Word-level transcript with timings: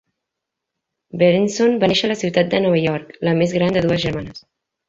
Berenson 1.23 1.77
va 1.83 1.89
néixer 1.93 2.09
a 2.09 2.13
la 2.13 2.17
ciutat 2.23 2.51
de 2.55 2.65
Nova 2.65 2.83
York, 2.87 3.15
la 3.29 3.37
més 3.43 3.57
gran 3.59 3.79
de 3.81 3.89
dues 3.89 4.05
germanes. 4.07 4.47